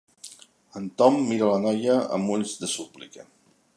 El 0.79 0.87
Tom 1.01 1.19
mira 1.27 1.49
la 1.51 1.59
noia 1.65 1.99
amb 2.17 2.33
ulls 2.37 2.55
de 2.63 2.71
súplica. 2.73 3.29